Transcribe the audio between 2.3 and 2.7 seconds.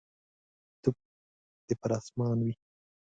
وي.